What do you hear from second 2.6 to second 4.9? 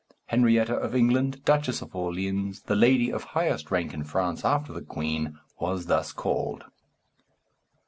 the lady of highest rank in France after the